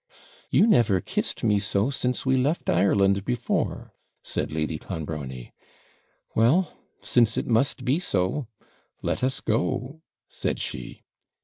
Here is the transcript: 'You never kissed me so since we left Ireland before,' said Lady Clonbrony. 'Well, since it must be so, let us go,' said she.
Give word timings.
'You 0.49 0.65
never 0.65 0.99
kissed 0.99 1.43
me 1.43 1.59
so 1.59 1.91
since 1.91 2.25
we 2.25 2.35
left 2.35 2.71
Ireland 2.71 3.23
before,' 3.23 3.93
said 4.23 4.51
Lady 4.51 4.79
Clonbrony. 4.79 5.51
'Well, 6.33 6.73
since 7.01 7.37
it 7.37 7.45
must 7.45 7.85
be 7.85 7.99
so, 7.99 8.47
let 9.03 9.23
us 9.23 9.41
go,' 9.41 10.01
said 10.27 10.57
she. 10.57 11.03